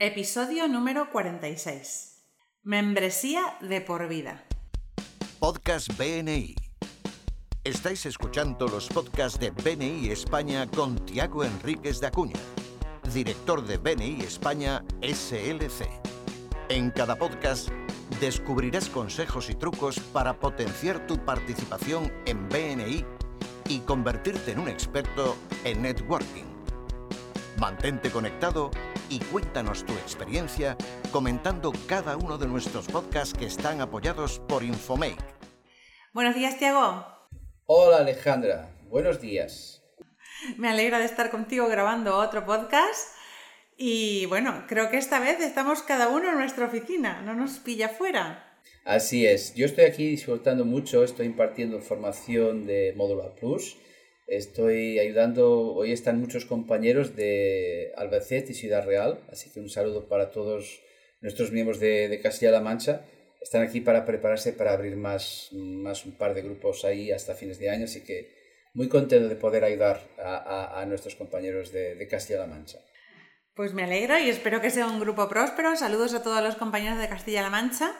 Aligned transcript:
Episodio 0.00 0.68
número 0.68 1.10
46. 1.10 2.22
Membresía 2.62 3.58
de 3.60 3.80
por 3.80 4.06
vida. 4.06 4.44
Podcast 5.40 5.88
BNI. 5.98 6.54
Estáis 7.64 8.06
escuchando 8.06 8.68
los 8.68 8.86
podcasts 8.86 9.40
de 9.40 9.50
BNI 9.50 10.10
España 10.10 10.68
con 10.68 11.04
Tiago 11.04 11.42
Enríquez 11.42 11.98
de 11.98 12.06
Acuña, 12.06 12.38
director 13.12 13.66
de 13.66 13.78
BNI 13.78 14.20
España 14.20 14.84
SLC. 15.02 15.88
En 16.68 16.92
cada 16.92 17.16
podcast 17.16 17.68
descubrirás 18.20 18.88
consejos 18.88 19.50
y 19.50 19.56
trucos 19.56 19.98
para 19.98 20.38
potenciar 20.38 21.08
tu 21.08 21.16
participación 21.24 22.12
en 22.24 22.48
BNI 22.48 23.04
y 23.68 23.80
convertirte 23.80 24.52
en 24.52 24.60
un 24.60 24.68
experto 24.68 25.36
en 25.64 25.82
networking. 25.82 26.57
Mantente 27.58 28.12
conectado 28.12 28.70
y 29.08 29.18
cuéntanos 29.18 29.84
tu 29.84 29.92
experiencia 29.94 30.76
comentando 31.10 31.72
cada 31.88 32.16
uno 32.16 32.38
de 32.38 32.46
nuestros 32.46 32.86
podcasts 32.86 33.36
que 33.36 33.46
están 33.46 33.80
apoyados 33.80 34.38
por 34.48 34.62
Infomake. 34.62 35.18
Buenos 36.12 36.36
días, 36.36 36.56
Tiago. 36.56 37.04
Hola 37.66 37.96
Alejandra, 37.96 38.70
buenos 38.88 39.20
días. 39.20 39.82
Me 40.56 40.68
alegra 40.68 41.00
de 41.00 41.06
estar 41.06 41.30
contigo 41.32 41.66
grabando 41.66 42.16
otro 42.16 42.46
podcast. 42.46 43.16
Y 43.76 44.26
bueno, 44.26 44.64
creo 44.68 44.88
que 44.88 44.98
esta 44.98 45.18
vez 45.18 45.40
estamos 45.40 45.82
cada 45.82 46.06
uno 46.08 46.30
en 46.30 46.38
nuestra 46.38 46.66
oficina, 46.66 47.22
no 47.22 47.34
nos 47.34 47.58
pilla 47.58 47.88
fuera. 47.88 48.60
Así 48.84 49.26
es, 49.26 49.52
yo 49.56 49.66
estoy 49.66 49.86
aquí 49.86 50.08
disfrutando 50.08 50.64
mucho, 50.64 51.02
estoy 51.02 51.26
impartiendo 51.26 51.80
formación 51.80 52.66
de 52.66 52.94
Módulo 52.96 53.34
Plus 53.34 53.76
Estoy 54.28 54.98
ayudando, 54.98 55.72
hoy 55.74 55.90
están 55.90 56.20
muchos 56.20 56.44
compañeros 56.44 57.16
de 57.16 57.94
Albacete 57.96 58.52
y 58.52 58.54
Ciudad 58.54 58.84
Real, 58.84 59.20
así 59.32 59.48
que 59.48 59.58
un 59.58 59.70
saludo 59.70 60.06
para 60.06 60.30
todos 60.30 60.82
nuestros 61.22 61.50
miembros 61.50 61.80
de, 61.80 62.20
Castilla-La 62.22 62.60
Mancha. 62.60 63.06
Están 63.40 63.62
aquí 63.62 63.80
para 63.80 64.04
prepararse 64.04 64.52
para 64.52 64.74
abrir 64.74 64.96
más, 64.96 65.48
más 65.52 66.04
un 66.04 66.12
par 66.12 66.34
de 66.34 66.42
grupos 66.42 66.84
ahí 66.84 67.10
hasta 67.10 67.34
fines 67.34 67.58
de 67.58 67.70
año, 67.70 67.84
así 67.84 68.04
que 68.04 68.34
muy 68.74 68.90
contento 68.90 69.30
de 69.30 69.36
poder 69.36 69.64
ayudar 69.64 70.02
a 70.18 70.84
nuestros 70.86 71.14
compañeros 71.14 71.72
de, 71.72 71.94
de 71.94 72.06
Castilla-La 72.06 72.46
Mancha. 72.46 72.80
Pues 73.54 73.72
me 73.72 73.84
alegro 73.84 74.18
y 74.18 74.28
espero 74.28 74.60
que 74.60 74.70
sea 74.70 74.88
un 74.88 75.00
grupo 75.00 75.26
próspero. 75.30 75.74
Saludos 75.74 76.12
a 76.12 76.22
todos 76.22 76.42
los 76.42 76.56
compañeros 76.56 76.98
de 76.98 77.08
Castilla-La 77.08 77.48
Mancha. 77.48 77.94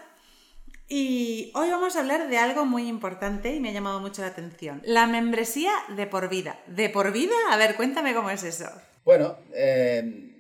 Y 0.91 1.53
hoy 1.55 1.69
vamos 1.69 1.97
a 1.97 2.01
hablar 2.01 2.31
de 2.31 2.39
algo 2.39 2.65
muy 2.65 2.89
importante 2.89 3.55
y 3.55 3.61
me 3.61 3.69
ha 3.69 3.73
llamado 3.73 4.01
mucho 4.01 4.23
la 4.23 4.29
atención. 4.29 4.81
La 4.87 5.07
membresía 5.07 5.71
de 5.95 6.07
por 6.07 6.31
vida. 6.31 6.59
¿De 6.67 6.89
por 6.89 7.13
vida? 7.13 7.35
A 7.51 7.59
ver, 7.59 7.77
cuéntame 7.77 8.15
cómo 8.15 8.31
es 8.31 8.43
eso. 8.43 8.65
Bueno, 9.05 9.37
eh, 9.55 10.33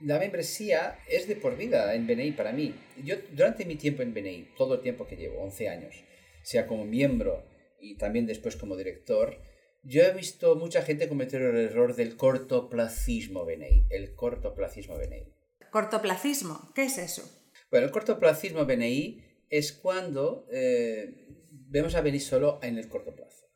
la 0.00 0.18
membresía 0.18 0.98
es 1.06 1.28
de 1.28 1.36
por 1.36 1.54
vida 1.58 1.94
en 1.94 2.06
BNI 2.06 2.32
para 2.32 2.50
mí. 2.50 2.74
Yo 3.04 3.16
durante 3.32 3.66
mi 3.66 3.76
tiempo 3.76 4.00
en 4.00 4.14
BNI, 4.14 4.54
todo 4.56 4.76
el 4.76 4.80
tiempo 4.80 5.06
que 5.06 5.16
llevo, 5.16 5.42
11 5.42 5.68
años, 5.68 5.94
sea 6.42 6.66
como 6.66 6.86
miembro 6.86 7.44
y 7.78 7.98
también 7.98 8.24
después 8.24 8.56
como 8.56 8.76
director, 8.76 9.36
yo 9.82 10.02
he 10.02 10.12
visto 10.12 10.56
mucha 10.56 10.80
gente 10.80 11.10
cometer 11.10 11.42
el 11.42 11.56
error 11.58 11.94
del 11.94 12.16
cortoplacismo 12.16 13.44
BNI. 13.44 13.88
El 13.90 14.14
cortoplacismo 14.14 14.96
BNI. 14.96 15.26
¿Cortoplacismo? 15.70 16.72
¿Qué 16.74 16.84
es 16.84 16.96
eso? 16.96 17.22
Bueno, 17.70 17.86
el 17.86 17.92
cortoplacismo 17.92 18.64
BNI 18.64 19.29
es 19.50 19.72
cuando 19.72 20.46
eh, 20.52 21.26
vemos 21.50 21.94
a 21.96 22.00
venir 22.00 22.20
solo 22.20 22.60
en 22.62 22.78
el 22.78 22.88
corto 22.88 23.14
plazo. 23.14 23.48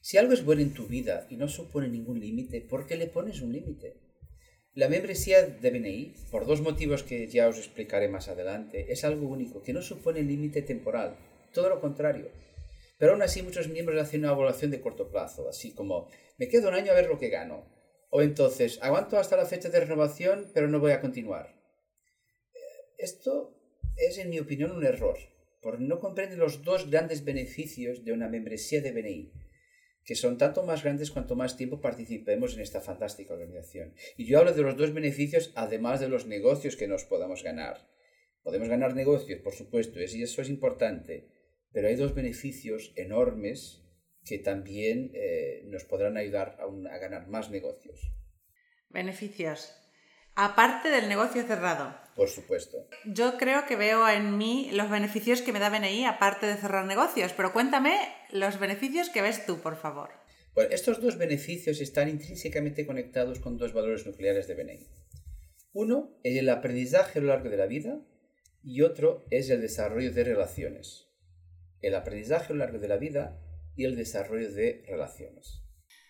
Si 0.00 0.16
algo 0.16 0.32
es 0.32 0.44
bueno 0.44 0.62
en 0.62 0.72
tu 0.72 0.86
vida 0.86 1.26
y 1.30 1.36
no 1.36 1.48
supone 1.48 1.88
ningún 1.88 2.20
límite, 2.20 2.62
¿por 2.62 2.86
qué 2.86 2.96
le 2.96 3.06
pones 3.06 3.42
un 3.42 3.52
límite? 3.52 4.00
La 4.72 4.88
membresía 4.88 5.42
de 5.46 5.70
BNI, 5.70 6.14
por 6.30 6.46
dos 6.46 6.60
motivos 6.60 7.02
que 7.02 7.26
ya 7.28 7.48
os 7.48 7.58
explicaré 7.58 8.08
más 8.08 8.28
adelante, 8.28 8.92
es 8.92 9.04
algo 9.04 9.26
único, 9.26 9.62
que 9.62 9.72
no 9.72 9.82
supone 9.82 10.22
límite 10.22 10.62
temporal, 10.62 11.16
todo 11.52 11.68
lo 11.68 11.80
contrario. 11.80 12.30
Pero 12.98 13.12
aún 13.12 13.22
así 13.22 13.42
muchos 13.42 13.68
miembros 13.68 14.00
hacen 14.00 14.20
una 14.20 14.32
evaluación 14.32 14.70
de 14.70 14.80
corto 14.80 15.10
plazo, 15.10 15.48
así 15.48 15.74
como, 15.74 16.08
me 16.38 16.48
quedo 16.48 16.68
un 16.68 16.74
año 16.74 16.92
a 16.92 16.94
ver 16.94 17.08
lo 17.08 17.18
que 17.18 17.30
gano. 17.30 17.64
O 18.10 18.22
entonces, 18.22 18.78
aguanto 18.82 19.18
hasta 19.18 19.36
la 19.36 19.46
fecha 19.46 19.68
de 19.68 19.80
renovación, 19.80 20.50
pero 20.54 20.68
no 20.68 20.78
voy 20.78 20.92
a 20.92 21.00
continuar. 21.00 21.54
Eh, 22.54 22.94
esto 22.98 23.55
es, 23.96 24.18
en 24.18 24.30
mi 24.30 24.38
opinión, 24.38 24.72
un 24.72 24.84
error, 24.84 25.18
porque 25.62 25.84
no 25.84 26.00
comprende 26.00 26.36
los 26.36 26.62
dos 26.62 26.90
grandes 26.90 27.24
beneficios 27.24 28.04
de 28.04 28.12
una 28.12 28.28
membresía 28.28 28.80
de 28.80 28.92
BNI, 28.92 29.32
que 30.04 30.14
son 30.14 30.38
tanto 30.38 30.62
más 30.62 30.84
grandes 30.84 31.10
cuanto 31.10 31.34
más 31.34 31.56
tiempo 31.56 31.80
participemos 31.80 32.54
en 32.54 32.60
esta 32.60 32.80
fantástica 32.80 33.34
organización. 33.34 33.94
Y 34.16 34.26
yo 34.26 34.38
hablo 34.38 34.52
de 34.52 34.62
los 34.62 34.76
dos 34.76 34.94
beneficios, 34.94 35.52
además 35.56 36.00
de 36.00 36.08
los 36.08 36.26
negocios 36.26 36.76
que 36.76 36.86
nos 36.86 37.04
podamos 37.04 37.42
ganar. 37.42 37.88
Podemos 38.42 38.68
ganar 38.68 38.94
negocios, 38.94 39.40
por 39.40 39.54
supuesto, 39.54 39.98
y 40.00 40.22
eso 40.22 40.40
es 40.40 40.48
importante, 40.48 41.28
pero 41.72 41.88
hay 41.88 41.96
dos 41.96 42.14
beneficios 42.14 42.92
enormes 42.94 43.82
que 44.24 44.38
también 44.38 45.10
eh, 45.14 45.62
nos 45.66 45.84
podrán 45.84 46.16
ayudar 46.16 46.56
a, 46.60 46.94
a 46.94 46.98
ganar 46.98 47.26
más 47.26 47.50
negocios. 47.50 48.12
Beneficios. 48.90 49.74
Aparte 50.36 50.90
del 50.90 51.08
negocio 51.08 51.42
cerrado. 51.44 51.96
Por 52.14 52.28
supuesto. 52.28 52.86
Yo 53.06 53.38
creo 53.38 53.64
que 53.64 53.74
veo 53.74 54.06
en 54.06 54.36
mí 54.36 54.70
los 54.72 54.90
beneficios 54.90 55.40
que 55.40 55.50
me 55.50 55.58
da 55.58 55.70
BNI 55.70 56.04
aparte 56.04 56.44
de 56.44 56.56
cerrar 56.56 56.84
negocios, 56.84 57.32
pero 57.32 57.54
cuéntame 57.54 57.96
los 58.30 58.58
beneficios 58.58 59.08
que 59.08 59.22
ves 59.22 59.46
tú, 59.46 59.60
por 59.60 59.76
favor. 59.76 60.10
Bueno, 60.54 60.70
estos 60.72 61.00
dos 61.00 61.16
beneficios 61.16 61.80
están 61.80 62.10
intrínsecamente 62.10 62.86
conectados 62.86 63.40
con 63.40 63.56
dos 63.56 63.72
valores 63.72 64.06
nucleares 64.06 64.46
de 64.46 64.54
BNI. 64.54 64.86
Uno 65.72 66.18
es 66.22 66.36
el 66.36 66.50
aprendizaje 66.50 67.18
a 67.18 67.22
lo 67.22 67.28
largo 67.28 67.48
de 67.48 67.56
la 67.56 67.66
vida 67.66 67.98
y 68.62 68.82
otro 68.82 69.24
es 69.30 69.48
el 69.48 69.62
desarrollo 69.62 70.12
de 70.12 70.24
relaciones. 70.24 71.08
El 71.80 71.94
aprendizaje 71.94 72.52
a 72.52 72.56
lo 72.56 72.58
largo 72.58 72.78
de 72.78 72.88
la 72.88 72.98
vida 72.98 73.40
y 73.74 73.84
el 73.86 73.96
desarrollo 73.96 74.52
de 74.52 74.84
relaciones. 74.86 75.62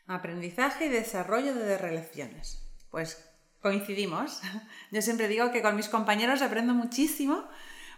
Aprendizaje 0.08 0.86
y 0.86 0.88
desarrollo 0.88 1.54
de 1.54 1.78
relaciones. 1.78 2.68
Pues 2.90 3.35
coincidimos. 3.60 4.40
Yo 4.90 5.02
siempre 5.02 5.28
digo 5.28 5.50
que 5.52 5.62
con 5.62 5.76
mis 5.76 5.88
compañeros 5.88 6.42
aprendo 6.42 6.74
muchísimo 6.74 7.48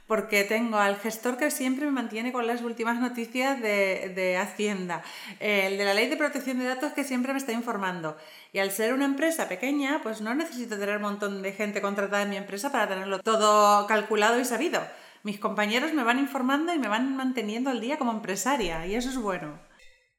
porque 0.08 0.42
tengo 0.42 0.78
al 0.78 0.96
gestor 0.96 1.36
que 1.36 1.50
siempre 1.50 1.84
me 1.84 1.92
mantiene 1.92 2.32
con 2.32 2.46
las 2.46 2.62
últimas 2.62 2.98
noticias 2.98 3.60
de, 3.60 4.10
de, 4.14 4.38
Hacienda, 4.38 5.02
el 5.38 5.76
de 5.76 5.84
la 5.84 5.92
ley 5.92 6.08
de 6.08 6.16
protección 6.16 6.58
de 6.58 6.64
datos 6.64 6.94
que 6.94 7.04
siempre 7.04 7.34
me 7.34 7.38
está 7.38 7.52
informando. 7.52 8.16
Y 8.54 8.58
al 8.58 8.70
ser 8.70 8.94
una 8.94 9.04
empresa 9.04 9.48
pequeña, 9.48 10.00
pues 10.02 10.22
no 10.22 10.34
necesito 10.34 10.78
tener 10.78 10.96
un 10.96 11.02
montón 11.02 11.42
de 11.42 11.52
gente 11.52 11.82
contratada 11.82 12.22
en 12.22 12.30
mi 12.30 12.36
empresa 12.36 12.72
para 12.72 12.88
tenerlo 12.88 13.18
todo 13.18 13.86
calculado 13.86 14.40
y 14.40 14.46
sabido. 14.46 14.80
Mis 15.24 15.38
compañeros 15.38 15.92
me 15.92 16.04
van 16.04 16.18
informando 16.18 16.72
y 16.72 16.78
me 16.78 16.88
van 16.88 17.14
manteniendo 17.14 17.68
al 17.68 17.82
día 17.82 17.98
como 17.98 18.12
empresaria, 18.12 18.86
y 18.86 18.94
eso 18.94 19.10
es 19.10 19.18
bueno. 19.18 19.60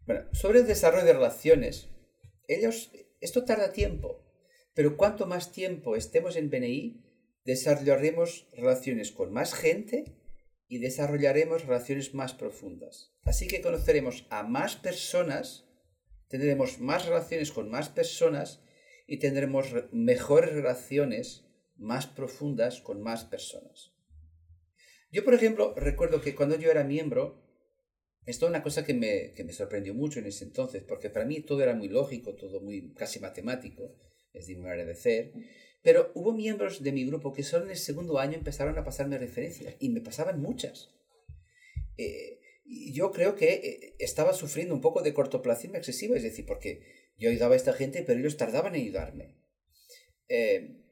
Bueno, 0.05 0.21
sobre 0.33 0.59
el 0.59 0.67
desarrollo 0.67 1.05
de 1.05 1.13
relaciones, 1.13 1.89
ellos, 2.47 2.91
esto 3.21 3.43
tarda 3.43 3.71
tiempo. 3.71 4.21
Pero 4.79 4.95
cuanto 4.95 5.27
más 5.27 5.51
tiempo 5.51 5.97
estemos 5.97 6.37
en 6.37 6.49
BNI, 6.49 7.03
desarrollaremos 7.43 8.47
relaciones 8.53 9.11
con 9.11 9.33
más 9.33 9.53
gente 9.53 10.05
y 10.69 10.77
desarrollaremos 10.77 11.65
relaciones 11.65 12.13
más 12.13 12.33
profundas. 12.33 13.13
Así 13.23 13.49
que 13.49 13.59
conoceremos 13.59 14.25
a 14.29 14.43
más 14.43 14.77
personas, 14.77 15.67
tendremos 16.29 16.79
más 16.79 17.05
relaciones 17.05 17.51
con 17.51 17.69
más 17.69 17.89
personas 17.89 18.63
y 19.05 19.17
tendremos 19.19 19.75
mejores 19.91 20.53
relaciones 20.53 21.43
más 21.75 22.07
profundas 22.07 22.79
con 22.79 23.01
más 23.01 23.25
personas. 23.25 23.91
Yo, 25.11 25.25
por 25.25 25.33
ejemplo, 25.33 25.73
recuerdo 25.75 26.21
que 26.21 26.35
cuando 26.35 26.57
yo 26.57 26.71
era 26.71 26.85
miembro, 26.85 27.43
esto 28.25 28.45
es 28.45 28.49
una 28.49 28.63
cosa 28.63 28.85
que 28.85 28.93
me, 28.93 29.33
que 29.33 29.43
me 29.43 29.51
sorprendió 29.51 29.93
mucho 29.93 30.19
en 30.19 30.27
ese 30.27 30.45
entonces, 30.45 30.83
porque 30.87 31.09
para 31.09 31.25
mí 31.25 31.41
todo 31.41 31.61
era 31.61 31.75
muy 31.75 31.89
lógico, 31.89 32.33
todo 32.35 32.61
muy 32.61 32.93
casi 32.93 33.19
matemático 33.19 33.93
es 34.33 34.47
de 34.47 34.55
mi 34.55 34.61
manera 34.61 34.85
de 34.85 34.95
ser. 34.95 35.33
Pero 35.81 36.11
hubo 36.13 36.33
miembros 36.33 36.83
de 36.83 36.91
mi 36.91 37.05
grupo 37.05 37.33
que 37.33 37.43
solo 37.43 37.65
en 37.65 37.71
el 37.71 37.77
segundo 37.77 38.19
año 38.19 38.37
empezaron 38.37 38.77
a 38.77 38.83
pasarme 38.83 39.17
referencias 39.17 39.75
y 39.79 39.89
me 39.89 40.01
pasaban 40.01 40.41
muchas. 40.41 40.89
Eh, 41.97 42.39
yo 42.65 43.11
creo 43.11 43.35
que 43.35 43.53
eh, 43.53 43.95
estaba 43.99 44.33
sufriendo 44.33 44.73
un 44.75 44.81
poco 44.81 45.01
de 45.01 45.13
cortoplacismo 45.13 45.77
excesivo, 45.77 46.15
es 46.15 46.23
decir, 46.23 46.45
porque 46.45 46.81
yo 47.17 47.29
ayudaba 47.29 47.53
a 47.53 47.57
esta 47.57 47.73
gente, 47.73 48.03
pero 48.03 48.19
ellos 48.19 48.37
tardaban 48.37 48.75
en 48.75 48.81
ayudarme. 48.81 49.35
Eh, 50.27 50.83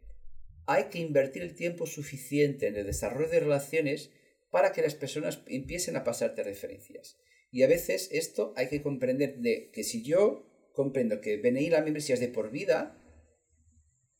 hay 0.66 0.86
que 0.86 1.00
invertir 1.00 1.44
el 1.44 1.56
tiempo 1.56 1.86
suficiente 1.86 2.68
en 2.68 2.75
el 2.75 2.86
desarrollo 2.86 3.30
de 3.30 3.40
relaciones 3.40 4.12
para 4.50 4.72
que 4.72 4.81
las 4.81 4.95
personas 4.95 5.44
empiecen 5.48 5.95
a 5.95 6.04
pasarte 6.04 6.44
referencias. 6.44 7.18
Y 7.51 7.63
a 7.63 7.68
veces 7.68 8.10
esto 8.12 8.54
hay 8.57 8.68
que 8.68 8.81
comprender 8.81 9.38
de 9.38 9.69
que 9.72 9.83
si 9.83 10.04
yo 10.04 10.45
comprendo 10.74 11.22
que 11.22 11.38
BNI 11.38 11.69
la 11.69 11.81
membresía 11.81 12.16
es 12.16 12.22
de 12.22 12.28
por 12.28 12.51
vida, 12.51 12.96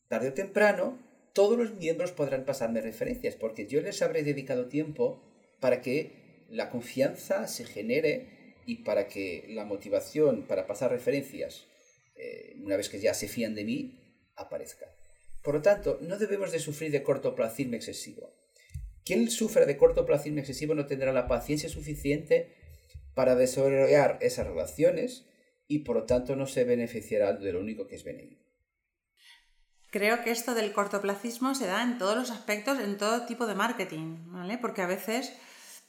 tarde 0.08 0.30
o 0.30 0.34
temprano, 0.34 1.00
todos 1.34 1.58
los 1.58 1.76
miembros 1.76 2.12
podrán 2.12 2.46
pasarme 2.46 2.82
referencias, 2.82 3.36
porque 3.36 3.68
yo 3.68 3.82
les 3.82 4.02
habré 4.02 4.24
dedicado 4.24 4.68
tiempo 4.68 5.22
para 5.60 5.82
que 5.82 6.46
la 6.50 6.70
confianza 6.70 7.48
se 7.48 7.66
genere 7.66 8.56
y 8.66 8.84
para 8.84 9.08
que 9.08 9.46
la 9.50 9.66
motivación 9.66 10.48
para 10.48 10.68
pasar 10.68 10.92
referencias, 10.92 11.66
eh, 12.16 12.56
una 12.64 12.78
vez 12.78 12.90
que 12.90 13.00
ya 13.00 13.14
se 13.14 13.28
fían 13.28 13.56
de 13.56 13.64
mí, 13.64 14.00
aparezca. 14.36 14.88
Por 15.44 15.56
lo 15.56 15.62
tanto, 15.62 16.00
no 16.02 16.18
debemos 16.18 16.52
de 16.52 16.60
sufrir 16.60 16.92
de 16.92 17.04
cortoplacismo 17.04 17.76
excesivo. 17.76 18.34
Quien 19.06 19.30
sufre 19.30 19.66
de 19.66 19.78
cortoplacismo 19.78 20.40
excesivo 20.40 20.76
no 20.76 20.86
tendrá 20.86 21.14
la 21.14 21.28
paciencia 21.28 21.70
suficiente 21.70 22.54
para 23.14 23.36
desarrollar 23.36 24.18
esas 24.22 24.48
relaciones 24.48 25.26
y 25.68 25.80
por 25.80 25.96
lo 25.96 26.04
tanto 26.06 26.36
no 26.36 26.46
se 26.46 26.66
beneficiará 26.66 27.34
de 27.34 27.54
lo 27.54 27.60
único 27.62 27.88
que 27.88 27.96
es 27.96 28.04
venir. 28.04 28.47
Creo 29.98 30.24
que 30.24 30.30
esto 30.30 30.54
del 30.54 30.74
cortoplacismo 30.74 31.56
se 31.56 31.66
da 31.66 31.82
en 31.82 31.98
todos 31.98 32.16
los 32.16 32.30
aspectos, 32.30 32.78
en 32.80 33.00
todo 33.00 33.26
tipo 33.26 33.48
de 33.48 33.56
marketing, 33.56 34.28
¿vale? 34.28 34.60
Porque 34.60 34.84
a 34.84 34.86
veces 34.86 35.34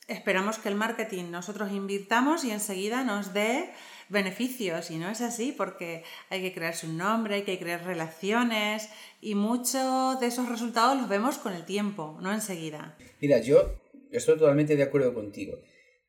esperamos 0.06 0.56
que 0.56 0.70
el 0.70 0.76
marketing 0.76 1.24
nosotros 1.24 1.70
invirtamos 1.72 2.42
y 2.42 2.50
enseguida 2.50 3.04
nos 3.04 3.34
dé 3.34 3.68
beneficios 4.08 4.90
y 4.90 4.96
no 4.96 5.10
es 5.10 5.20
así 5.20 5.52
porque 5.54 6.04
hay 6.30 6.40
que 6.40 6.54
crearse 6.54 6.86
un 6.86 6.96
nombre, 6.96 7.34
hay 7.34 7.42
que 7.42 7.58
crear 7.58 7.84
relaciones 7.84 8.88
y 9.20 9.34
muchos 9.34 10.18
de 10.20 10.28
esos 10.28 10.48
resultados 10.48 10.96
los 10.96 11.10
vemos 11.10 11.36
con 11.36 11.52
el 11.52 11.66
tiempo, 11.66 12.16
no 12.22 12.32
enseguida. 12.32 12.96
Mira, 13.20 13.36
yo 13.40 13.74
estoy 14.10 14.38
totalmente 14.38 14.74
de 14.74 14.84
acuerdo 14.84 15.12
contigo, 15.12 15.58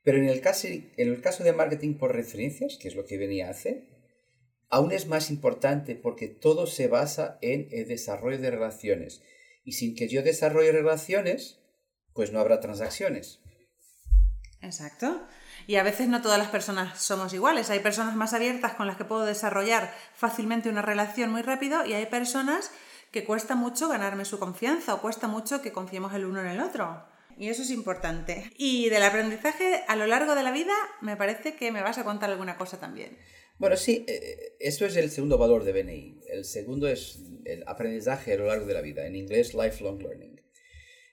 pero 0.04 0.19
en 0.19 0.30
el 0.30 0.40
caso, 0.40 0.69
en 0.69 0.88
el 0.96 1.19
caso 1.19 1.44
de 1.44 1.51
marketing 1.51 1.96
por 1.96 2.16
referencias, 2.16 2.78
que 2.78 2.88
es 2.88 2.96
lo 2.96 3.06
que 3.06 3.18
venía 3.18 3.48
a 3.48 3.51
hacer, 3.51 3.99
aún 4.69 4.92
es 4.92 5.07
más 5.07 5.30
importante 5.30 5.95
porque 5.95 6.27
todo 6.27 6.68
se 6.68 6.88
basa 6.88 7.38
en 7.42 7.68
el 7.71 7.88
desarrollo 7.88 8.38
de 8.38 8.51
relaciones 8.51 9.21
y 9.63 9.74
sin 9.74 9.95
que 9.95 10.07
yo 10.07 10.24
desarrolle 10.24 10.71
relaciones, 10.71 11.60
pues 12.13 12.31
no 12.31 12.39
habrá 12.39 12.60
transacciones. 12.60 13.39
Exacto. 14.62 15.21
Y 15.68 15.75
a 15.75 15.83
veces 15.83 16.07
no 16.07 16.21
todas 16.21 16.39
las 16.39 16.50
personas 16.50 17.01
somos 17.01 17.33
iguales. 17.33 17.69
Hay 17.69 17.80
personas 17.80 18.16
más 18.16 18.33
abiertas 18.33 18.74
con 18.74 18.88
las 18.88 18.98
que 18.98 19.06
puedo 19.06 19.25
desarrollar 19.25 19.94
fácilmente 20.16 20.69
una 20.69 20.81
relación 20.81 21.31
muy 21.31 21.42
rápido 21.42 21.86
y 21.86 21.94
hay 21.94 22.06
personas 22.07 22.72
que 23.12 23.24
cuesta 23.24 23.56
mucho 23.56 23.88
ganarme 23.88 24.25
su 24.25 24.39
confianza 24.39 24.94
o 24.94 25.01
cuesta 25.01 25.27
mucho 25.27 25.62
que 25.62 25.72
confiemos 25.72 26.13
el 26.13 26.25
uno 26.25 26.42
en 26.42 26.48
el 26.48 26.62
otro. 26.62 27.06
Y 27.38 27.50
eso 27.50 27.62
es 27.62 27.69
importante. 27.69 28.51
Y 28.57 28.89
del 28.89 29.04
aprendizaje 29.04 29.83
a 29.88 29.95
lo 29.95 30.07
largo 30.07 30.36
de 30.36 30.44
la 30.44 30.51
vida, 30.51 30.74
me 31.01 31.15
parece 31.15 31.56
que 31.56 31.72
me 31.72 31.81
vas 31.81 31.98
a 31.98 32.04
contar 32.04 32.30
alguna 32.30 32.57
cosa 32.57 32.80
también. 32.80 33.18
Bueno, 33.59 33.75
sí, 33.75 34.06
eh, 34.07 34.56
esto 34.61 34.85
es 34.85 34.95
el 34.95 35.11
segundo 35.11 35.38
valor 35.38 35.65
de 35.65 35.73
BNI. 35.73 36.21
El 36.29 36.45
segundo 36.45 36.88
es 36.88 37.19
el 37.44 37.65
aprendizaje 37.67 38.33
a 38.33 38.38
lo 38.38 38.45
largo 38.45 38.65
de 38.65 38.73
la 38.73 38.81
vida. 38.81 39.06
En 39.06 39.17
inglés, 39.17 39.53
lifelong 39.53 40.01
learning. 40.01 40.41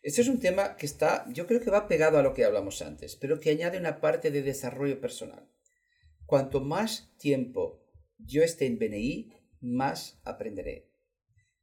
Este 0.00 0.20
es 0.20 0.28
un 0.28 0.38
tema 0.38 0.76
que 0.76 0.87
está, 0.87 1.26
yo 1.32 1.48
creo 1.48 1.60
que 1.60 1.72
va 1.72 1.88
pegado 1.88 2.19
a 2.19 2.22
lo 2.22 2.34
que 2.34 2.44
hablamos 2.44 2.82
antes, 2.82 3.16
pero 3.16 3.40
que 3.40 3.50
añade 3.50 3.78
una 3.78 4.00
parte 4.00 4.31
de 4.31 4.43
desarrollo 4.43 5.00
personal. 5.00 5.50
Cuanto 6.25 6.60
más 6.60 7.12
tiempo 7.19 7.84
yo 8.16 8.44
esté 8.44 8.66
en 8.66 8.78
BNI, 8.78 9.32
más 9.60 10.20
aprenderé. 10.22 10.88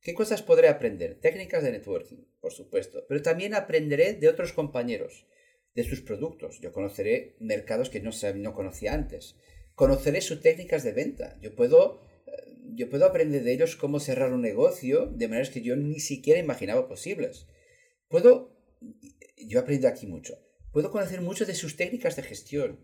¿Qué 0.01 0.13
cosas 0.13 0.41
podré 0.41 0.67
aprender? 0.67 1.17
Técnicas 1.21 1.63
de 1.63 1.71
networking, 1.71 2.25
por 2.41 2.51
supuesto, 2.51 3.05
pero 3.07 3.21
también 3.21 3.55
aprenderé 3.55 4.15
de 4.15 4.27
otros 4.27 4.51
compañeros, 4.51 5.27
de 5.75 5.85
sus 5.85 6.01
productos. 6.01 6.59
Yo 6.59 6.73
conoceré 6.73 7.37
mercados 7.39 7.89
que 7.89 8.01
no, 8.01 8.11
no 8.35 8.53
conocía 8.53 8.93
antes. 8.93 9.37
Conoceré 9.75 10.21
sus 10.21 10.41
técnicas 10.41 10.83
de 10.83 10.91
venta. 10.91 11.37
Yo 11.41 11.55
puedo, 11.55 12.01
eh, 12.27 12.31
yo 12.75 12.89
puedo 12.89 13.05
aprender 13.05 13.43
de 13.43 13.53
ellos 13.53 13.75
cómo 13.75 13.99
cerrar 13.99 14.31
un 14.31 14.41
negocio 14.41 15.07
de 15.07 15.27
maneras 15.27 15.49
que 15.49 15.61
yo 15.61 15.75
ni 15.75 15.99
siquiera 15.99 16.39
imaginaba 16.39 16.87
posibles. 16.87 17.47
Puedo, 18.07 18.55
yo 19.37 19.59
aprendo 19.59 19.87
aquí 19.87 20.05
mucho, 20.05 20.37
puedo 20.71 20.91
conocer 20.91 21.21
mucho 21.21 21.45
de 21.45 21.55
sus 21.55 21.75
técnicas 21.75 22.15
de 22.15 22.23
gestión, 22.23 22.79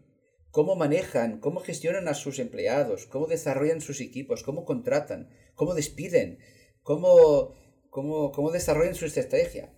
cómo 0.50 0.76
manejan, 0.76 1.40
cómo 1.40 1.60
gestionan 1.60 2.08
a 2.08 2.16
sus 2.16 2.40
empleados, 2.40 3.06
cómo 3.06 3.28
desarrollan 3.28 3.82
sus 3.82 4.02
equipos, 4.02 4.44
cómo 4.44 4.66
contratan, 4.66 5.30
cómo 5.54 5.76
despiden, 5.76 6.40
cómo, 6.82 7.54
cómo, 7.90 8.32
cómo 8.32 8.52
desarrollan 8.52 8.96
su 8.96 9.06
estrategia. 9.06 9.72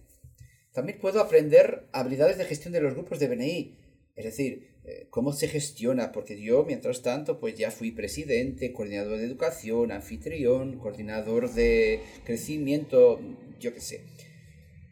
También 0.71 0.99
puedo 0.99 1.19
aprender 1.19 1.89
habilidades 1.91 2.37
de 2.37 2.45
gestión 2.45 2.73
de 2.73 2.81
los 2.81 2.93
grupos 2.93 3.19
de 3.19 3.27
BNI, 3.27 3.77
es 4.15 4.25
decir, 4.25 4.70
cómo 5.09 5.31
se 5.33 5.47
gestiona, 5.47 6.11
porque 6.11 6.41
yo, 6.41 6.63
mientras 6.65 7.01
tanto, 7.01 7.39
pues 7.39 7.55
ya 7.55 7.71
fui 7.71 7.91
presidente, 7.91 8.73
coordinador 8.73 9.17
de 9.17 9.25
educación, 9.25 9.91
anfitrión, 9.91 10.79
coordinador 10.79 11.51
de 11.53 12.01
crecimiento, 12.25 13.19
yo 13.59 13.73
qué 13.73 13.81
sé. 13.81 14.01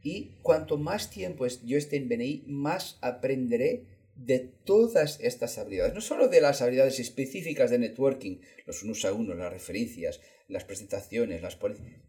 Y 0.03 0.35
cuanto 0.41 0.77
más 0.77 1.09
tiempo 1.09 1.45
yo 1.63 1.77
esté 1.77 1.97
en 1.97 2.07
BNI, 2.07 2.43
más 2.47 2.97
aprenderé 3.01 3.83
de 4.15 4.39
todas 4.39 5.19
estas 5.21 5.57
habilidades. 5.57 5.93
No 5.93 6.01
solo 6.01 6.27
de 6.27 6.41
las 6.41 6.61
habilidades 6.61 6.99
específicas 6.99 7.71
de 7.71 7.79
networking, 7.79 8.37
los 8.65 8.83
unos 8.83 9.05
a 9.05 9.13
uno, 9.13 9.33
las 9.33 9.51
referencias, 9.51 10.21
las 10.47 10.65
presentaciones, 10.65 11.41
las 11.41 11.57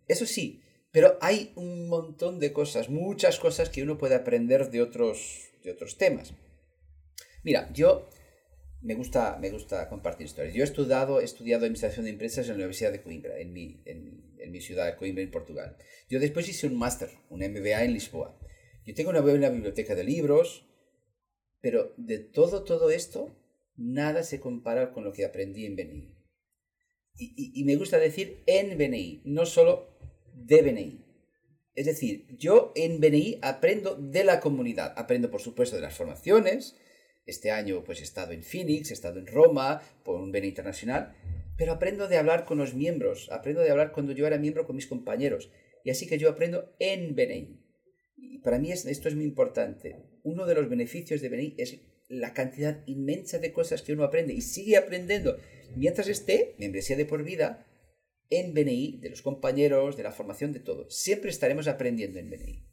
Eso 0.09 0.27
sí, 0.27 0.61
pero 0.93 1.19
hay 1.21 1.53
un 1.55 1.89
montón 1.89 2.41
de 2.41 2.53
cosas, 2.53 2.89
muchas 2.89 3.39
cosas 3.39 3.71
que 3.71 3.83
uno 3.83 3.99
puede 3.99 4.17
aprender 4.17 4.71
de 4.71 4.83
otros, 4.83 5.51
de 5.63 5.71
otros 5.71 5.99
temas. 5.99 6.35
Mira, 7.43 7.71
yo 7.73 8.09
me 8.83 8.95
gusta, 8.95 9.39
me 9.41 9.51
gusta 9.51 9.89
compartir 9.89 10.27
historias. 10.27 10.55
Yo 10.55 10.63
he 10.63 10.65
estudiado, 10.65 11.19
Administración 11.19 12.05
de 12.05 12.13
Empresas 12.13 12.47
en 12.47 12.53
la 12.53 12.55
Universidad 12.57 12.93
de 12.93 13.03
Coimbra, 13.03 13.39
en 13.39 13.53
mi, 13.53 13.83
en, 13.85 14.35
en 14.39 14.51
mi 14.51 14.61
ciudad 14.61 14.87
de 14.87 14.97
Coimbra, 14.97 15.23
en 15.23 15.31
Portugal. 15.31 15.77
Yo 16.09 16.19
después 16.21 16.49
hice 16.49 16.67
un 16.67 16.79
máster, 16.79 17.11
un 17.29 17.41
MBA 17.41 17.85
en 17.85 17.93
Lisboa. 17.93 18.39
Yo 18.87 18.95
tengo 18.95 19.11
una 19.11 19.21
buena 19.21 19.51
biblioteca 19.51 19.95
de 19.95 20.05
libros, 20.05 20.67
pero 21.61 21.95
de 21.97 22.19
todo, 22.19 22.65
todo 22.65 22.91
esto, 22.91 23.37
nada 23.77 24.23
se 24.23 24.41
compara 24.41 24.93
con 24.93 25.05
lo 25.05 25.13
que 25.13 25.25
aprendí 25.25 25.67
en 25.67 25.77
BNI. 25.77 26.17
Y, 27.17 27.61
y, 27.61 27.65
me 27.65 27.77
gusta 27.77 27.99
decir 27.99 28.43
en 28.47 28.79
BNI, 28.79 29.23
no 29.27 29.45
solo 29.45 29.91
de 30.35 30.63
BNI. 30.63 31.05
Es 31.75 31.85
decir, 31.85 32.27
yo 32.39 32.73
en 32.75 32.99
BNI 32.99 33.41
aprendo 33.43 33.95
de 33.95 34.25
la 34.25 34.41
comunidad. 34.41 34.95
Aprendo, 34.97 35.31
por 35.31 35.43
supuesto, 35.43 35.77
de 35.77 35.83
las 35.83 35.95
formaciones, 35.95 36.77
este 37.27 37.51
año 37.51 37.85
pues 37.85 38.01
he 38.01 38.05
estado 38.05 38.33
en 38.33 38.43
Phoenix, 38.43 38.91
he 38.91 38.95
estado 38.95 39.19
en 39.19 39.27
Roma 39.27 39.81
por 40.05 40.21
un 40.21 40.33
BNI 40.33 40.49
internacional, 40.49 41.15
pero 41.57 41.73
aprendo 41.73 42.09
de 42.09 42.17
hablar 42.17 42.45
con 42.45 42.59
los 42.59 42.75
miembros, 42.75 43.29
aprendo 43.31 43.61
de 43.61 43.71
hablar 43.71 43.93
cuando 43.93 44.13
yo 44.13 44.27
era 44.27 44.39
miembro 44.39 44.67
con 44.67 44.77
mis 44.77 44.87
compañeros. 44.87 45.51
Y 45.85 45.91
así 45.91 46.07
que 46.07 46.19
yo 46.19 46.29
aprendo 46.31 46.75
en 46.79 47.15
BNI. 47.15 47.61
Y 48.17 48.39
para 48.39 48.59
mí 48.59 48.71
esto 48.73 49.09
es 49.09 49.15
muy 49.15 49.25
importante. 49.25 49.97
Uno 50.23 50.47
de 50.47 50.55
los 50.55 50.69
beneficios 50.69 51.21
de 51.21 51.29
BNI 51.29 51.55
es 51.59 51.81
la 52.09 52.35
cantidad 52.35 52.83
inmensa 52.87 53.39
de 53.39 53.53
cosas 53.53 53.83
que 53.83 53.93
uno 53.93 54.05
aprende 54.05 54.35
y 54.35 54.41
sigue 54.41 54.77
aprendiendo 54.77 55.37
mientras 55.77 56.09
esté, 56.09 56.57
membresía 56.59 56.97
de 56.97 57.07
por 57.07 57.23
vida, 57.23 57.67
en 58.29 58.55
BNI, 58.55 58.99
de 59.01 59.11
los 59.11 59.23
compañeros, 59.23 59.97
de 59.97 60.03
la 60.03 60.13
formación, 60.13 60.53
de 60.53 60.61
todo. 60.61 60.89
Siempre 60.89 61.31
estaremos 61.31 61.69
aprendiendo 61.69 62.19
en 62.19 62.31
BNI. 62.31 62.67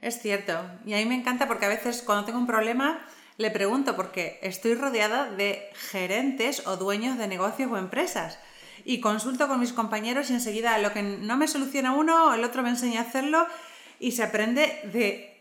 Es 0.00 0.20
cierto. 0.20 0.52
Y 0.84 0.94
a 0.94 0.98
mí 0.98 1.04
me 1.04 1.14
encanta 1.14 1.46
porque 1.46 1.66
a 1.66 1.68
veces 1.68 2.02
cuando 2.02 2.24
tengo 2.24 2.38
un 2.38 2.46
problema 2.46 3.06
le 3.38 3.50
pregunto 3.50 3.96
porque 3.96 4.38
estoy 4.42 4.74
rodeada 4.74 5.30
de 5.30 5.70
gerentes 5.90 6.66
o 6.66 6.76
dueños 6.76 7.18
de 7.18 7.28
negocios 7.28 7.70
o 7.70 7.76
empresas 7.76 8.38
y 8.84 9.00
consulto 9.00 9.48
con 9.48 9.60
mis 9.60 9.72
compañeros 9.72 10.30
y 10.30 10.34
enseguida 10.34 10.78
lo 10.78 10.92
que 10.92 11.02
no 11.02 11.36
me 11.36 11.48
soluciona 11.48 11.94
uno, 11.94 12.34
el 12.34 12.44
otro 12.44 12.62
me 12.62 12.70
enseña 12.70 13.00
a 13.00 13.04
hacerlo 13.04 13.46
y 14.00 14.12
se 14.12 14.22
aprende 14.22 14.72
de 14.92 15.32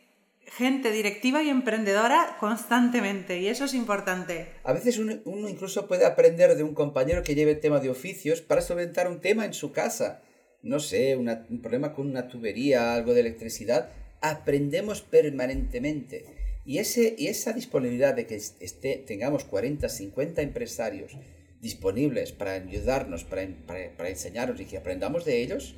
gente 0.45 0.91
directiva 0.91 1.41
y 1.41 1.49
emprendedora 1.49 2.37
constantemente 2.39 3.39
y 3.39 3.47
eso 3.47 3.65
es 3.65 3.73
importante. 3.73 4.49
A 4.63 4.73
veces 4.73 4.97
uno, 4.99 5.13
incluso 5.49 5.87
puede 5.87 6.05
aprender 6.05 6.55
de 6.55 6.63
un 6.63 6.73
compañero 6.73 7.23
que 7.23 7.35
lleve 7.35 7.55
tema 7.55 7.79
de 7.79 7.89
oficios 7.89 8.41
para 8.41 8.61
solventar 8.61 9.07
un 9.07 9.21
tema 9.21 9.45
en 9.45 9.53
su 9.53 9.71
casa. 9.71 10.21
No 10.61 10.79
sé, 10.79 11.15
un 11.15 11.61
problema 11.61 11.93
con 11.93 12.07
una 12.07 12.27
tubería, 12.27 12.93
algo 12.93 13.13
de 13.13 13.21
electricidad. 13.21 13.89
Aprendemos 14.19 15.01
permanentemente. 15.01 16.40
Y, 16.71 16.79
ese, 16.79 17.15
y 17.17 17.27
esa 17.27 17.51
disponibilidad 17.51 18.15
de 18.15 18.25
que 18.25 18.35
esté, 18.35 19.03
tengamos 19.05 19.43
40, 19.43 19.89
50 19.89 20.41
empresarios 20.41 21.17
disponibles 21.59 22.31
para 22.31 22.53
ayudarnos, 22.53 23.25
para, 23.25 23.45
para, 23.67 24.07
enseñarnos 24.07 24.57
y 24.61 24.63
que 24.63 24.77
aprendamos 24.77 25.25
de 25.25 25.41
ellos, 25.41 25.75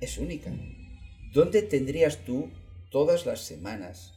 es 0.00 0.18
única. 0.18 0.50
¿Dónde 1.32 1.62
tendrías 1.62 2.24
tú 2.24 2.50
todas 2.90 3.24
las 3.24 3.42
semanas 3.42 4.14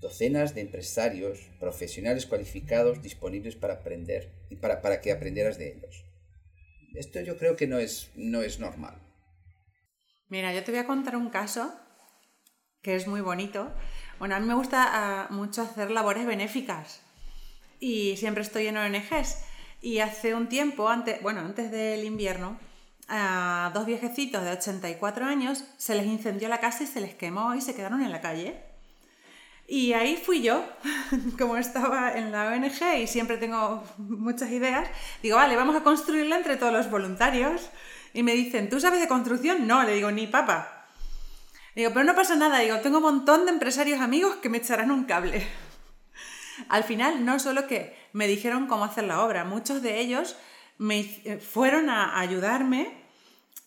docenas 0.00 0.54
de 0.54 0.60
empresarios 0.60 1.40
profesionales 1.58 2.24
cualificados 2.26 3.02
disponibles 3.02 3.56
para 3.56 3.74
aprender 3.74 4.46
y 4.48 4.54
para, 4.54 4.80
para 4.80 5.00
que 5.00 5.10
aprendieras 5.10 5.58
de 5.58 5.72
ellos? 5.72 6.04
Esto 6.94 7.20
yo 7.20 7.36
creo 7.36 7.56
que 7.56 7.66
no 7.66 7.80
es, 7.80 8.12
no 8.14 8.42
es 8.42 8.60
normal. 8.60 9.02
Mira, 10.28 10.54
yo 10.54 10.62
te 10.62 10.70
voy 10.70 10.78
a 10.78 10.86
contar 10.86 11.16
un 11.16 11.30
caso 11.30 11.74
que 12.80 12.94
es 12.94 13.08
muy 13.08 13.22
bonito 13.22 13.72
bueno, 14.18 14.34
a 14.34 14.40
mí 14.40 14.46
me 14.46 14.54
gusta 14.54 14.88
ah, 14.92 15.26
mucho 15.30 15.62
hacer 15.62 15.90
labores 15.90 16.26
benéficas 16.26 17.00
y 17.80 18.16
siempre 18.16 18.42
estoy 18.42 18.66
en 18.66 18.76
ONGs. 18.76 19.44
Y 19.82 19.98
hace 19.98 20.34
un 20.34 20.48
tiempo, 20.48 20.88
antes, 20.88 21.20
bueno, 21.22 21.40
antes 21.40 21.70
del 21.70 22.04
invierno, 22.04 22.58
a 23.08 23.70
dos 23.74 23.84
viejecitos 23.84 24.42
de 24.42 24.52
84 24.52 25.26
años 25.26 25.64
se 25.76 25.94
les 25.94 26.06
incendió 26.06 26.48
la 26.48 26.60
casa 26.60 26.84
y 26.84 26.86
se 26.86 27.02
les 27.02 27.14
quemó 27.14 27.54
y 27.54 27.60
se 27.60 27.74
quedaron 27.74 28.02
en 28.02 28.10
la 28.10 28.22
calle. 28.22 28.62
Y 29.66 29.94
ahí 29.94 30.16
fui 30.16 30.42
yo, 30.42 30.64
como 31.38 31.56
estaba 31.56 32.12
en 32.12 32.32
la 32.32 32.48
ONG 32.48 33.02
y 33.02 33.06
siempre 33.06 33.38
tengo 33.38 33.82
muchas 33.98 34.50
ideas, 34.50 34.88
digo, 35.22 35.36
vale, 35.36 35.56
vamos 35.56 35.76
a 35.76 35.82
construirla 35.82 36.36
entre 36.36 36.56
todos 36.56 36.72
los 36.72 36.90
voluntarios 36.90 37.70
Y 38.12 38.22
me 38.22 38.32
dicen, 38.32 38.68
¿tú 38.70 38.78
sabes 38.78 39.00
de 39.00 39.08
construcción? 39.08 39.66
No, 39.66 39.82
le 39.82 39.94
digo, 39.94 40.10
ni 40.10 40.26
papa. 40.26 40.83
Digo, 41.74 41.90
pero 41.92 42.04
no 42.04 42.14
pasa 42.14 42.36
nada, 42.36 42.60
digo, 42.60 42.78
tengo 42.80 42.98
un 42.98 43.04
montón 43.04 43.46
de 43.46 43.52
empresarios 43.52 44.00
amigos 44.00 44.36
que 44.36 44.48
me 44.48 44.58
echarán 44.58 44.90
un 44.90 45.04
cable. 45.04 45.46
Al 46.68 46.84
final, 46.84 47.24
no 47.24 47.38
solo 47.40 47.66
que 47.66 47.96
me 48.12 48.28
dijeron 48.28 48.66
cómo 48.66 48.84
hacer 48.84 49.04
la 49.04 49.24
obra, 49.24 49.44
muchos 49.44 49.82
de 49.82 50.00
ellos 50.00 50.36
me 50.78 51.00
eh, 51.00 51.38
fueron 51.38 51.90
a 51.90 52.20
ayudarme 52.20 53.04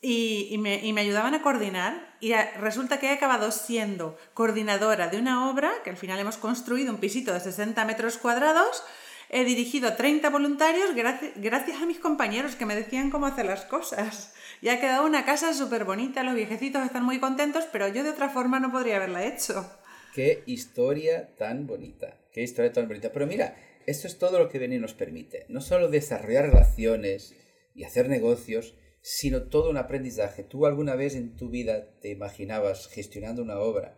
y, 0.02 0.56
me, 0.60 0.86
y, 0.86 0.94
me, 0.94 1.02
ayudaban 1.02 1.34
a 1.34 1.42
coordinar 1.42 2.16
y 2.22 2.34
resulta 2.60 3.00
que 3.00 3.08
he 3.08 3.14
acabado 3.14 3.52
siendo 3.52 4.18
coordinadora 4.34 5.08
de 5.08 5.18
una 5.18 5.50
obra 5.50 5.72
que 5.84 5.90
al 5.90 5.98
final 5.98 6.20
hemos 6.20 6.38
construido 6.38 6.94
un 6.94 7.00
pisito 7.00 7.34
de 7.34 7.40
60 7.40 7.84
metros 7.86 8.18
cuadrados. 8.18 8.84
He 9.30 9.44
dirigido 9.44 9.94
30 9.94 10.30
voluntarios 10.30 10.96
gracias, 10.96 11.34
gracias 11.36 11.82
a 11.82 11.86
mis 11.86 12.00
compañeros 12.00 12.56
que 12.56 12.66
me 12.66 12.76
decían 12.76 13.10
cómo 13.10 13.26
hacer 13.26 13.46
las 13.46 13.66
cosas. 13.66 14.34
Y 14.62 14.70
ha 14.70 14.80
quedado 14.80 15.06
una 15.06 15.26
casa 15.26 15.54
súper 15.54 15.84
bonita, 15.84 16.24
los 16.24 16.36
viejecitos 16.36 16.86
están 16.86 17.04
muy 17.04 17.20
contentos, 17.20 17.66
pero 17.72 17.88
yo 17.88 18.04
de 18.04 18.12
otra 18.12 18.30
forma 18.30 18.60
no 18.60 18.72
podría 18.72 18.98
haberla 18.98 19.26
hecho. 19.26 19.70
Qué 20.14 20.44
historia 20.46 21.36
tan 21.36 21.68
bonita, 21.68 22.18
qué 22.32 22.42
historia 22.42 22.72
tan 22.72 22.88
bonita. 22.88 23.12
Pero 23.12 23.28
mira, 23.28 23.56
esto 23.86 24.08
es 24.08 24.18
todo 24.18 24.40
lo 24.40 24.50
que 24.50 24.60
Beni 24.60 24.80
nos 24.80 24.94
permite. 24.94 25.46
No 25.50 25.62
solo 25.62 25.90
desarrollar 25.90 26.46
relaciones 26.46 27.36
y 27.76 27.84
hacer 27.84 28.10
negocios, 28.10 28.76
sino 29.02 29.44
todo 29.44 29.70
un 29.70 29.78
aprendizaje. 29.78 30.44
¿Tú 30.44 30.66
alguna 30.66 30.96
vez 30.96 31.16
en 31.16 31.36
tu 31.36 31.50
vida 31.50 32.00
te 32.02 32.10
imaginabas 32.10 32.88
gestionando 32.88 33.42
una 33.42 33.60
obra? 33.60 33.98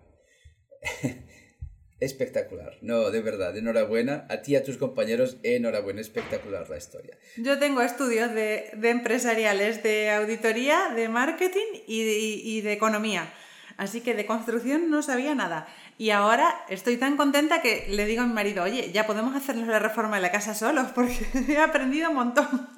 espectacular. 2.00 2.78
No, 2.82 3.12
de 3.12 3.22
verdad, 3.22 3.58
enhorabuena. 3.58 4.26
A 4.30 4.42
ti 4.42 4.54
y 4.54 4.56
a 4.56 4.64
tus 4.64 4.78
compañeros, 4.78 5.38
enhorabuena. 5.44 6.02
Espectacular 6.02 6.70
la 6.70 6.78
historia. 6.78 7.18
Yo 7.38 7.60
tengo 7.60 7.82
estudios 7.82 8.34
de, 8.34 8.72
empresariales, 8.84 9.84
de 9.84 10.12
auditoría, 10.12 10.94
de 10.96 11.10
marketing 11.10 11.68
y 11.88 12.04
de, 12.04 12.18
y 12.18 12.62
de 12.62 12.74
economía. 12.74 13.32
Así 13.78 14.02
que 14.02 14.14
de 14.14 14.26
construcción 14.26 14.90
no 14.90 15.02
sabía 15.02 15.36
nada. 15.36 15.68
Y 15.98 16.10
ahora 16.10 16.54
estoy 16.70 16.98
tan 16.98 17.16
contenta 17.16 17.62
que 17.62 17.88
le 17.90 18.06
digo 18.06 18.22
a 18.22 18.28
mi 18.28 18.34
marido, 18.34 18.64
oye, 18.64 18.92
ya 18.92 19.08
podemos 19.08 19.36
hacernos 19.36 19.68
la 19.68 19.80
reforma 19.80 20.18
de 20.18 20.22
la 20.22 20.32
casa 20.32 20.54
solos 20.54 20.92
porque 20.94 21.18
he 21.48 21.58
aprendido 21.58 22.10
un 22.10 22.16
montón. 22.16 22.70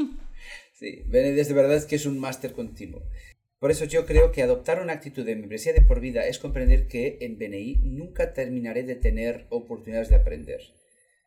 Sí, 0.74 1.04
Benedict 1.08 1.48
de 1.48 1.54
verdad 1.54 1.76
es 1.76 1.86
que 1.86 1.96
es 1.96 2.06
un 2.06 2.20
máster 2.20 2.54
continuo. 2.54 3.04
Por 3.62 3.70
eso 3.70 3.86
yo 3.86 4.08
creo 4.08 4.32
que 4.32 4.42
adoptar 4.42 4.82
una 4.82 4.94
actitud 4.94 5.24
de 5.24 5.36
membresía 5.36 5.72
de 5.72 5.82
por 5.82 6.00
vida 6.00 6.26
es 6.26 6.40
comprender 6.40 6.88
que 6.88 7.20
en 7.22 7.38
BNI 7.38 7.82
nunca 7.84 8.34
terminaré 8.34 8.82
de 8.82 8.96
tener 8.96 9.46
oportunidades 9.52 10.10
de 10.10 10.16
aprender. 10.16 10.62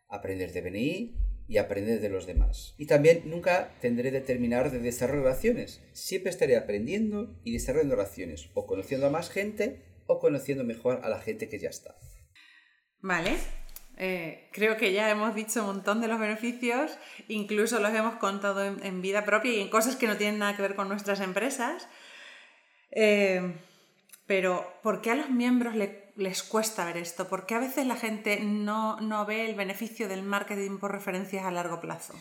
Aprender 0.09 0.53
de 0.53 0.61
BNI 0.61 1.15
y 1.47 1.59
aprender 1.59 2.01
de 2.01 2.09
los 2.09 2.27
demás. 2.27 2.75
Y 2.77 2.87
también 2.87 3.23
nunca 3.27 3.73
tendré 3.81 4.11
de 4.11 4.21
terminar 4.21 4.73
de 4.73 4.81
desarrollar 4.81 5.27
relaciones. 5.27 5.81
Siempre 5.93 6.31
estaré 6.31 6.57
aprendiendo 6.57 7.39
y 7.45 7.53
desarrollando 7.53 7.95
relaciones, 7.95 8.51
o 8.55 8.67
conociendo 8.67 9.07
a 9.07 9.11
más 9.11 9.31
gente 9.31 9.85
o 10.09 10.19
conociendo 10.19 10.65
mejor 10.65 11.03
a 11.05 11.09
la 11.09 11.21
gente 11.21 11.49
que 11.49 11.61
ya 11.61 11.69
está. 11.69 11.95
Vale, 12.99 13.37
eh, 13.97 14.49
creo 14.53 14.77
que 14.77 14.93
ya 14.93 15.09
hemos 15.09 15.37
dicho 15.37 15.61
un 15.61 15.67
montón 15.67 16.01
de 16.01 16.09
los 16.09 16.19
beneficios, 16.19 16.99
incluso 17.29 17.79
los 17.79 17.95
hemos 17.95 18.17
contado 18.17 18.65
en, 18.65 19.03
vida 19.03 19.25
propia 19.25 19.53
y 19.53 19.61
en 19.61 19.69
cosas 19.69 19.95
que 19.95 20.09
no 20.09 20.17
tienen 20.17 20.41
nada 20.41 20.57
que 20.57 20.63
ver 20.63 20.75
con 20.75 20.89
nuestras 20.89 21.21
empresas. 21.21 21.89
Eh, 22.95 23.55
pero, 24.27 24.65
¿por 24.83 25.03
qué 25.03 25.11
a 25.11 25.15
los 25.15 25.31
miembros 25.31 25.75
les 26.17 26.43
cuesta 26.43 26.87
ver 26.87 26.97
esto? 26.97 27.29
¿Por 27.29 27.45
qué 27.47 27.55
a 27.55 27.61
veces 27.61 27.87
la 27.87 27.97
gente 27.97 28.41
no, 28.41 29.01
no 29.01 29.27
ve 29.27 29.49
el 29.49 29.55
beneficio 29.55 30.09
del 30.09 30.23
marketing 30.23 30.79
por 30.79 30.93
referencias 30.93 31.45
a 31.45 31.51
largo 31.51 31.81
plazo? 31.81 32.15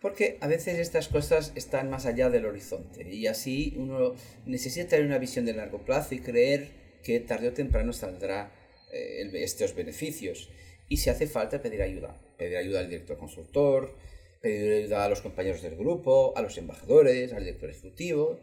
Porque 0.00 0.38
a 0.40 0.46
veces 0.46 0.78
estas 0.78 1.08
cosas 1.08 1.52
están 1.56 1.90
más 1.90 2.06
allá 2.06 2.30
del 2.30 2.46
horizonte 2.46 3.12
y 3.12 3.26
así 3.26 3.74
uno 3.76 4.14
necesita 4.46 4.90
tener 4.90 5.06
una 5.06 5.18
visión 5.18 5.44
de 5.44 5.54
largo 5.54 5.84
plazo 5.84 6.14
y 6.14 6.20
creer 6.20 6.70
que 7.02 7.18
tarde 7.18 7.48
o 7.48 7.52
temprano 7.52 7.92
saldrá 7.92 8.52
eh, 8.92 9.28
estos 9.34 9.74
beneficios 9.74 10.50
y 10.88 10.98
si 10.98 11.10
hace 11.10 11.26
falta 11.26 11.60
pedir 11.60 11.82
ayuda. 11.82 12.16
Pedir 12.36 12.58
ayuda 12.58 12.78
al 12.78 12.88
director 12.88 13.18
consultor, 13.18 13.96
pedir 14.40 14.84
ayuda 14.84 15.04
a 15.04 15.08
los 15.08 15.20
compañeros 15.20 15.62
del 15.62 15.76
grupo, 15.76 16.32
a 16.36 16.42
los 16.42 16.56
embajadores, 16.58 17.32
al 17.32 17.44
director 17.44 17.68
ejecutivo, 17.68 18.38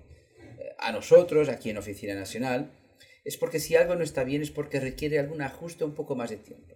a 0.77 0.91
nosotros 0.91 1.49
aquí 1.49 1.69
en 1.69 1.77
Oficina 1.77 2.15
Nacional. 2.15 2.71
Es 3.23 3.37
porque 3.37 3.59
si 3.59 3.75
algo 3.75 3.95
no 3.95 4.03
está 4.03 4.23
bien 4.23 4.41
es 4.41 4.51
porque 4.51 4.79
requiere 4.79 5.19
algún 5.19 5.41
ajuste 5.41 5.83
un 5.83 5.95
poco 5.95 6.15
más 6.15 6.29
de 6.29 6.37
tiempo. 6.37 6.75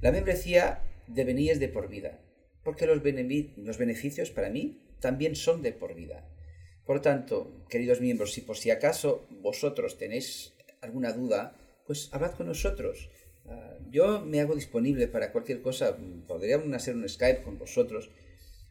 La 0.00 0.12
membresía 0.12 0.82
de 1.06 1.24
venir 1.24 1.52
es 1.52 1.60
de 1.60 1.68
por 1.68 1.88
vida, 1.88 2.20
porque 2.62 2.86
los, 2.86 3.02
beneficios 3.02 4.30
para 4.30 4.50
mí 4.50 4.82
también 5.00 5.36
son 5.36 5.62
de 5.62 5.72
por 5.72 5.94
vida. 5.94 6.28
Por 6.84 7.00
tanto, 7.00 7.64
queridos 7.68 8.00
miembros, 8.00 8.32
si 8.32 8.42
por 8.42 8.56
si 8.56 8.70
acaso 8.70 9.26
vosotros 9.30 9.96
tenéis 9.96 10.54
alguna 10.80 11.12
duda, 11.12 11.56
pues 11.86 12.10
hablad 12.12 12.32
con 12.32 12.46
nosotros. 12.46 13.08
Ah, 13.46 13.78
yo 13.90 14.20
me 14.20 14.40
hago 14.40 14.54
disponible 14.54 15.08
para 15.08 15.32
cualquier 15.32 15.62
cosa, 15.62 15.96
podríamos 16.26 16.72
hacer 16.74 16.94
un 16.94 17.08
Skype 17.08 17.42
con 17.42 17.58
vosotros, 17.58 18.10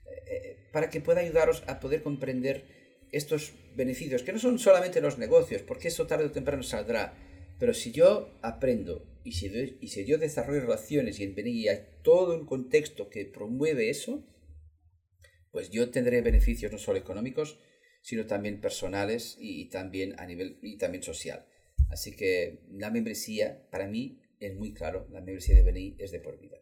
eh, 0.06 0.24
eh, 0.28 0.58
para 0.72 0.90
que 0.90 1.02
pueda 1.02 1.22
ayudaros 1.22 1.64
a 1.68 1.80
poder 1.80 2.04
comprender 2.04 2.83
estos 3.14 3.54
beneficios, 3.76 4.24
que 4.24 4.34
no 4.34 4.40
son 4.40 4.60
solamente 4.60 5.00
los 5.00 5.18
negocios, 5.18 5.62
porque 5.62 5.88
eso 5.88 6.08
tarde 6.08 6.26
o 6.26 6.32
temprano 6.32 6.64
saldrá, 6.64 7.14
pero 7.60 7.74
si 7.74 7.92
yo 7.92 8.38
aprendo 8.42 9.08
y 9.24 9.34
si, 9.34 9.78
y 9.80 9.88
si 9.88 10.06
yo 10.06 10.18
desarrollo 10.18 10.62
relaciones 10.62 11.20
y 11.20 11.24
en 11.24 11.48
y 11.48 11.68
hay 11.70 11.80
todo 12.04 12.36
un 12.36 12.46
contexto 12.46 13.10
que 13.10 13.26
promueve 13.26 13.90
eso, 13.90 14.26
pues 15.52 15.70
yo 15.70 15.92
tendré 15.92 16.22
beneficios 16.22 16.72
no 16.72 16.80
solo 16.80 16.98
económicos, 16.98 17.60
sino 18.02 18.26
también 18.26 18.60
personales 18.60 19.38
y, 19.40 19.70
también 19.70 20.20
a 20.20 20.26
nivel 20.26 20.60
y 20.62 20.78
también 20.78 21.04
social. 21.04 21.46
Así 21.90 22.16
que 22.16 22.66
la 22.72 22.90
membresía, 22.90 23.70
para 23.70 23.88
mí, 23.88 24.22
es 24.40 24.56
muy 24.56 24.74
claro, 24.74 25.08
la 25.12 25.22
membresía 25.22 25.56
de 25.56 25.64
BNI 25.64 25.98
es 26.00 26.12
de 26.12 26.20
por 26.20 26.40
vida. 26.40 26.58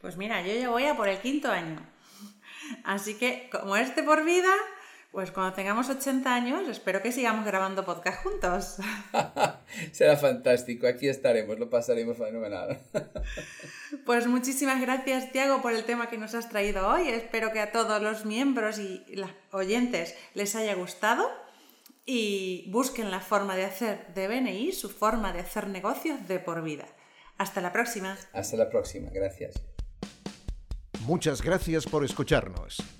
Pues 0.00 0.16
mira, 0.16 0.46
yo 0.46 0.52
ya 0.54 0.68
voy 0.68 0.84
a 0.84 0.96
por 0.96 1.08
el 1.08 1.20
quinto 1.20 1.50
año. 1.50 1.88
Así 2.84 3.14
que, 3.14 3.48
como 3.50 3.76
es 3.76 3.94
de 3.94 4.02
por 4.02 4.24
vida, 4.24 4.52
pues 5.12 5.32
cuando 5.32 5.54
tengamos 5.54 5.88
80 5.88 6.32
años, 6.32 6.68
espero 6.68 7.02
que 7.02 7.10
sigamos 7.10 7.44
grabando 7.44 7.84
podcast 7.84 8.22
juntos. 8.22 8.76
Será 9.92 10.16
fantástico, 10.16 10.86
aquí 10.86 11.08
estaremos, 11.08 11.58
lo 11.58 11.68
pasaremos 11.68 12.16
fenomenal. 12.16 12.80
pues 14.06 14.28
muchísimas 14.28 14.80
gracias, 14.80 15.32
Tiago, 15.32 15.62
por 15.62 15.72
el 15.72 15.84
tema 15.84 16.08
que 16.08 16.16
nos 16.16 16.34
has 16.34 16.48
traído 16.48 16.86
hoy. 16.88 17.08
Espero 17.08 17.52
que 17.52 17.60
a 17.60 17.72
todos 17.72 18.00
los 18.00 18.24
miembros 18.24 18.78
y 18.78 19.04
los 19.16 19.30
oyentes 19.50 20.14
les 20.34 20.54
haya 20.54 20.74
gustado 20.74 21.28
y 22.06 22.70
busquen 22.70 23.10
la 23.10 23.20
forma 23.20 23.56
de 23.56 23.64
hacer 23.64 24.14
de 24.14 24.28
BNI 24.28 24.72
su 24.72 24.90
forma 24.90 25.32
de 25.32 25.40
hacer 25.40 25.66
negocios 25.66 26.28
de 26.28 26.38
por 26.38 26.62
vida. 26.62 26.86
Hasta 27.36 27.60
la 27.60 27.72
próxima. 27.72 28.16
Hasta 28.32 28.56
la 28.56 28.68
próxima, 28.68 29.10
gracias. 29.10 29.54
Muchas 31.00 31.42
gracias 31.42 31.86
por 31.86 32.04
escucharnos. 32.04 32.99